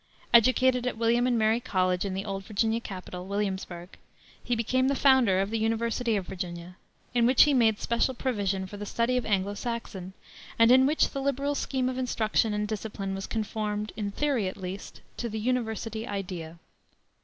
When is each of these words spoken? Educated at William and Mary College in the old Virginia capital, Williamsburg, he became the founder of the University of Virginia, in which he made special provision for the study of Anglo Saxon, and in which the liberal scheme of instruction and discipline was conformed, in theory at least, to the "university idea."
Educated 0.33 0.87
at 0.87 0.97
William 0.97 1.27
and 1.27 1.37
Mary 1.37 1.59
College 1.59 2.05
in 2.05 2.15
the 2.15 2.25
old 2.25 2.43
Virginia 2.45 2.79
capital, 2.79 3.27
Williamsburg, 3.27 3.99
he 4.43 4.55
became 4.55 4.87
the 4.87 4.95
founder 4.95 5.39
of 5.39 5.51
the 5.51 5.59
University 5.59 6.15
of 6.15 6.25
Virginia, 6.25 6.75
in 7.13 7.27
which 7.27 7.43
he 7.43 7.53
made 7.53 7.79
special 7.79 8.15
provision 8.15 8.65
for 8.65 8.77
the 8.77 8.85
study 8.87 9.15
of 9.15 9.27
Anglo 9.27 9.53
Saxon, 9.53 10.13
and 10.57 10.71
in 10.71 10.87
which 10.87 11.11
the 11.11 11.21
liberal 11.21 11.53
scheme 11.53 11.87
of 11.87 11.99
instruction 11.99 12.51
and 12.51 12.67
discipline 12.67 13.13
was 13.13 13.27
conformed, 13.27 13.91
in 13.95 14.09
theory 14.09 14.47
at 14.47 14.57
least, 14.57 15.01
to 15.17 15.29
the 15.29 15.39
"university 15.39 16.07
idea." 16.07 16.57